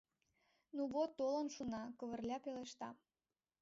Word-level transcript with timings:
—Ну 0.75 0.83
вот, 0.93 1.09
толын 1.19 1.47
шуна,— 1.55 1.83
Кавырля 1.97 2.37
пелешта. 2.43 2.89